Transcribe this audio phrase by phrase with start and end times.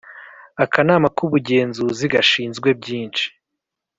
[0.63, 3.27] Akanama k ‘Ubugenzuzi gashinzwe byishi.